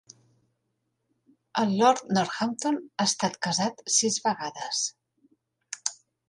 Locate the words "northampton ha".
2.19-3.07